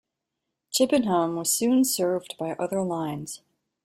[0.71, 3.43] Chippenham was soon served by other lines.